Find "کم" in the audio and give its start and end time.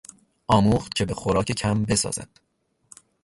1.51-1.83